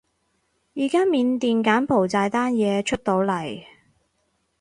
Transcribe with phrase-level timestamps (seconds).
[0.73, 3.63] 而家緬甸柬埔寨單嘢出到嚟